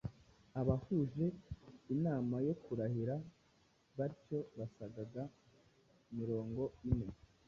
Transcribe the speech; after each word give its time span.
Abahuje 0.61 1.25
inama 1.93 2.35
yo 2.47 2.53
kurahira 2.63 3.15
batyo 3.97 4.39
basagaga 4.57 5.23
mirongo 6.17 6.63
ine.” 6.89 7.07